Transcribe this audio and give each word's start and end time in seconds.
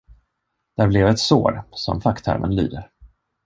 Där 0.77 0.87
blev 0.87 1.07
ett 1.07 1.19
sår, 1.19 1.63
som 1.71 2.01
facktermen 2.01 2.55
lyder. 2.55 2.89